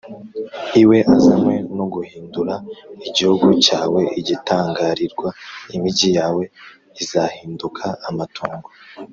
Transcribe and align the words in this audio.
iwe 0.81 0.97
azanywe 1.15 1.55
no 1.77 1.85
guhindura 1.93 2.53
igihugu 3.07 3.47
cyawe 3.65 4.01
igitangarirwa 4.19 5.27
Imigi 5.75 6.09
yawe 6.17 6.43
izahinduka 7.01 7.85
amatongo 8.09 8.69